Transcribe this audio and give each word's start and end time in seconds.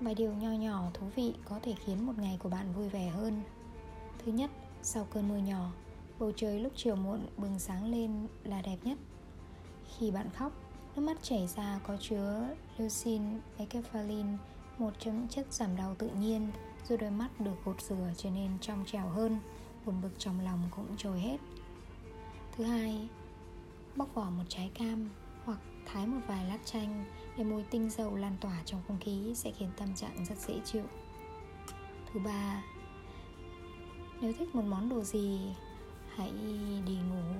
Vài 0.00 0.14
điều 0.14 0.32
nho 0.32 0.50
nhỏ 0.50 0.90
thú 0.94 1.06
vị 1.16 1.34
có 1.44 1.58
thể 1.62 1.74
khiến 1.84 2.06
một 2.06 2.12
ngày 2.18 2.38
của 2.42 2.48
bạn 2.48 2.72
vui 2.72 2.88
vẻ 2.88 3.08
hơn. 3.08 3.42
Thứ 4.24 4.32
nhất, 4.32 4.50
sau 4.82 5.06
cơn 5.10 5.28
mưa 5.28 5.36
nhỏ 5.36 5.72
Bầu 6.18 6.32
trời 6.36 6.60
lúc 6.60 6.72
chiều 6.76 6.96
muộn 6.96 7.26
bừng 7.36 7.58
sáng 7.58 7.90
lên 7.90 8.26
là 8.44 8.62
đẹp 8.62 8.76
nhất. 8.82 8.98
Khi 9.98 10.10
bạn 10.10 10.30
khóc, 10.30 10.52
nước 10.96 11.02
mắt 11.02 11.22
chảy 11.22 11.46
ra 11.46 11.80
có 11.86 11.96
chứa 12.00 12.48
leucin 12.78 13.22
ekephalin 13.56 14.26
Một 14.78 14.90
trong 14.98 15.18
những 15.18 15.28
chất 15.28 15.52
giảm 15.52 15.76
đau 15.76 15.94
tự 15.94 16.08
nhiên 16.08 16.50
Rồi 16.88 16.98
đôi 16.98 17.10
mắt 17.10 17.40
được 17.40 17.64
gột 17.64 17.80
rửa 17.80 18.12
trở 18.16 18.30
nên 18.30 18.50
trong 18.60 18.84
trẻo 18.86 19.08
hơn 19.08 19.38
Buồn 19.86 20.02
bực 20.02 20.12
trong 20.18 20.40
lòng 20.40 20.60
cũng 20.70 20.96
trôi 20.96 21.20
hết. 21.20 21.36
Thứ 22.56 22.64
hai, 22.64 23.08
bóc 23.96 24.08
vỏ 24.14 24.30
một 24.30 24.44
trái 24.48 24.70
cam 24.74 25.10
hoặc 25.46 25.58
thái 25.86 26.06
một 26.06 26.20
vài 26.26 26.44
lát 26.44 26.58
chanh 26.64 27.04
để 27.36 27.44
mùi 27.44 27.62
tinh 27.62 27.90
dầu 27.90 28.16
lan 28.16 28.36
tỏa 28.40 28.62
trong 28.64 28.80
không 28.88 28.98
khí 29.00 29.32
sẽ 29.34 29.50
khiến 29.50 29.70
tâm 29.76 29.94
trạng 29.94 30.24
rất 30.24 30.38
dễ 30.38 30.60
chịu. 30.64 30.84
Thứ 32.12 32.20
ba, 32.20 32.62
nếu 34.20 34.32
thích 34.32 34.54
một 34.54 34.64
món 34.64 34.88
đồ 34.88 35.02
gì, 35.02 35.40
hãy 36.14 36.32
đi 36.86 36.96
ngủ. 36.96 37.34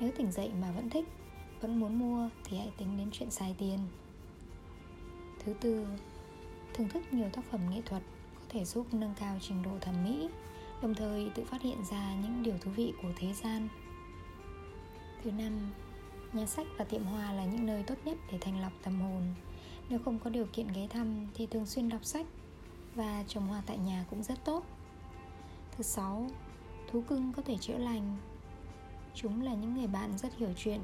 Nếu 0.00 0.10
tỉnh 0.16 0.32
dậy 0.32 0.50
mà 0.60 0.72
vẫn 0.72 0.90
thích, 0.90 1.08
vẫn 1.60 1.80
muốn 1.80 1.98
mua 1.98 2.28
thì 2.44 2.58
hãy 2.58 2.72
tính 2.76 2.96
đến 2.98 3.08
chuyện 3.12 3.30
xài 3.30 3.54
tiền. 3.58 3.78
Thứ 5.44 5.54
tư, 5.60 5.86
thưởng 6.74 6.88
thức 6.88 7.02
nhiều 7.12 7.28
tác 7.32 7.44
phẩm 7.50 7.60
nghệ 7.70 7.82
thuật 7.86 8.02
có 8.34 8.44
thể 8.48 8.64
giúp 8.64 8.86
nâng 8.92 9.14
cao 9.20 9.38
trình 9.40 9.62
độ 9.62 9.70
thẩm 9.80 10.04
mỹ, 10.04 10.28
đồng 10.82 10.94
thời 10.94 11.30
tự 11.34 11.44
phát 11.44 11.62
hiện 11.62 11.84
ra 11.90 12.14
những 12.14 12.42
điều 12.42 12.58
thú 12.58 12.70
vị 12.70 12.92
của 13.02 13.12
thế 13.16 13.32
gian. 13.32 13.68
Thứ 15.22 15.30
năm, 15.30 15.52
Nhà 16.36 16.46
sách 16.46 16.66
và 16.78 16.84
tiệm 16.84 17.04
hoa 17.04 17.32
là 17.32 17.44
những 17.44 17.66
nơi 17.66 17.82
tốt 17.82 17.94
nhất 18.04 18.18
để 18.32 18.38
thanh 18.40 18.60
lọc 18.60 18.72
tâm 18.82 19.00
hồn. 19.00 19.22
Nếu 19.88 19.98
không 20.04 20.18
có 20.18 20.30
điều 20.30 20.46
kiện 20.52 20.68
ghé 20.74 20.86
thăm 20.86 21.26
thì 21.34 21.46
thường 21.46 21.66
xuyên 21.66 21.88
đọc 21.88 22.04
sách 22.04 22.26
Và 22.94 23.24
trồng 23.28 23.46
hoa 23.46 23.62
tại 23.66 23.78
nhà 23.78 24.04
cũng 24.10 24.22
rất 24.22 24.44
tốt. 24.44 24.64
Thứ 25.76 25.82
sáu, 25.82 26.26
thú 26.90 27.02
cưng 27.08 27.32
có 27.32 27.42
thể 27.42 27.56
chữa 27.56 27.78
lành. 27.78 28.16
Chúng 29.14 29.42
là 29.42 29.54
những 29.54 29.74
người 29.74 29.86
bạn 29.86 30.18
rất 30.18 30.36
hiểu 30.36 30.52
chuyện 30.56 30.80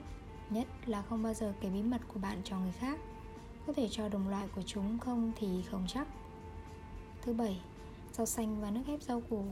Nhất 0.50 0.66
là 0.86 1.02
không 1.02 1.22
bao 1.22 1.34
giờ 1.34 1.54
kể 1.60 1.70
bí 1.70 1.82
mật 1.82 2.00
của 2.08 2.20
bạn 2.20 2.38
cho 2.44 2.58
người 2.58 2.72
khác. 2.72 3.00
Có 3.66 3.72
thể 3.72 3.88
cho 3.90 4.08
đồng 4.08 4.28
loại 4.28 4.48
của 4.54 4.62
chúng 4.62 4.98
không 4.98 5.32
thì 5.36 5.62
không 5.70 5.84
chắc. 5.88 6.08
Thứ 7.22 7.32
bảy, 7.32 7.60
rau 8.12 8.26
xanh 8.26 8.60
và 8.60 8.70
nước 8.70 8.82
ép 8.86 9.02
rau 9.02 9.20
củ. 9.20 9.44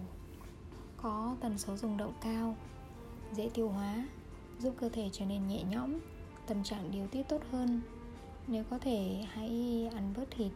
Có 0.97 1.37
tần 1.41 1.59
số 1.59 1.77
rung 1.77 1.97
động 1.97 2.12
cao 2.21 2.56
Dễ 3.33 3.51
tiêu 3.55 3.69
hóa 3.69 4.05
giúp 4.61 4.75
cơ 4.80 4.89
thể 4.89 5.08
trở 5.12 5.27
nên 5.27 5.48
nhẹ 5.48 5.62
nhõm, 5.62 5.98
tâm 6.47 6.64
trạng 6.64 6.91
điều 6.91 7.06
tiết 7.06 7.22
tốt 7.28 7.42
hơn. 7.50 7.80
Nếu 8.47 8.64
có 8.70 8.78
thể, 8.78 9.25
hãy 9.33 9.89
ăn 9.94 10.14
bớt 10.16 10.30
thịt 10.30 10.53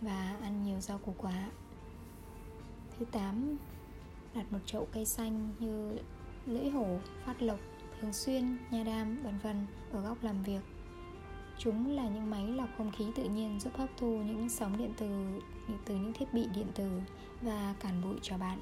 và 0.00 0.36
ăn 0.42 0.64
nhiều 0.64 0.80
rau 0.80 0.98
củ 0.98 1.14
quả. 1.18 1.50
Thứ 2.98 3.04
8 3.04 3.56
đặt 4.34 4.52
một 4.52 4.58
chậu 4.66 4.88
cây 4.92 5.04
xanh 5.04 5.50
như 5.58 5.98
lưỡi 6.46 6.70
hổ, 6.70 6.98
phát 7.24 7.42
lộc, 7.42 7.58
thường 8.00 8.12
xuyên, 8.12 8.56
nha 8.70 8.84
đam, 8.84 9.22
vân 9.22 9.38
vân 9.38 9.66
ở 9.92 10.00
góc 10.00 10.22
làm 10.22 10.42
việc. 10.42 10.60
Chúng 11.58 11.96
là 11.96 12.08
những 12.08 12.30
máy 12.30 12.46
lọc 12.46 12.68
không 12.78 12.92
khí 12.92 13.04
tự 13.14 13.24
nhiên 13.24 13.60
giúp 13.60 13.76
hấp 13.76 13.88
thu 13.96 14.06
những 14.06 14.48
sóng 14.48 14.78
điện 14.78 14.92
từ 14.96 15.40
từ 15.84 15.94
những 15.94 16.12
thiết 16.12 16.34
bị 16.34 16.46
điện 16.54 16.66
tử 16.74 17.00
và 17.42 17.74
cản 17.80 18.02
bụi 18.02 18.16
cho 18.22 18.38
bạn. 18.38 18.58